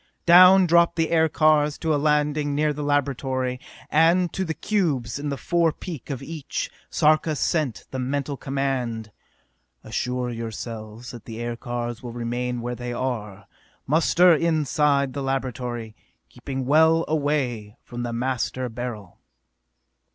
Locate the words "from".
17.83-18.01